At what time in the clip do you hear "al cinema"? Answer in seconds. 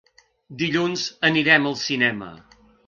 1.73-2.35